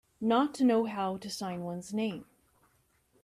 [0.19, 2.25] Not to know how to sign one's name.